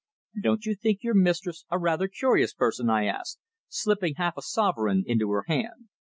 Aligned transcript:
"Don't 0.41 0.65
you 0.65 0.73
think 0.73 1.03
your 1.03 1.13
mistress 1.13 1.63
a 1.69 1.77
rather 1.77 2.07
curious 2.07 2.55
person?" 2.55 2.89
I 2.89 3.05
asked, 3.05 3.37
slipping 3.69 4.15
half 4.15 4.35
a 4.35 4.41
sovereign 4.41 5.03
into 5.05 5.29
her 5.29 5.43
hand. 5.47 5.89